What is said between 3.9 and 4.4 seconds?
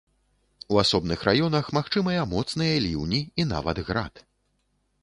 град.